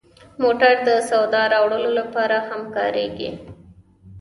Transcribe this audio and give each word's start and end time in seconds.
موټر 0.41 0.75
د 0.87 0.89
سودا 1.09 1.41
راوړلو 1.53 1.91
لپاره 1.99 2.37
هم 2.47 2.61
کارېږي. 2.75 3.29